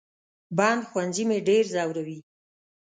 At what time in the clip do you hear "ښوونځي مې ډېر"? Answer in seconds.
0.89-1.63